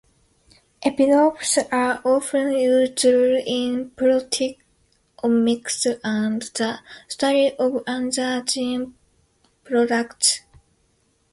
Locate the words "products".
9.63-10.39